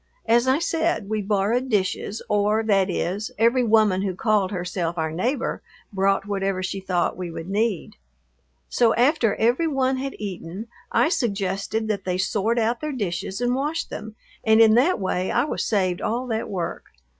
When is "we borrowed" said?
1.09-1.69